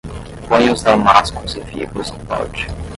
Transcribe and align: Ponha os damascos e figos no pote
Ponha 0.49 0.73
os 0.73 0.81
damascos 0.81 1.55
e 1.55 1.61
figos 1.63 2.09
no 2.11 2.19
pote 2.25 2.65